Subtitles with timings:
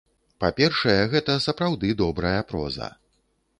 [0.43, 2.93] Па-першае, гэта сапраўды добрая проза.